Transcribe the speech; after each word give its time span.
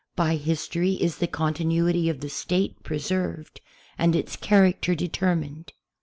By 0.15 0.35
history 0.35 0.93
is 0.93 1.19
the 1.19 1.27
continuity 1.27 2.09
of 2.09 2.21
the 2.21 2.29
State 2.29 2.81
pre 2.81 2.97
served 2.97 3.61
and 3.99 4.15
its 4.15 4.35
character 4.35 4.95
determined. 4.95 5.73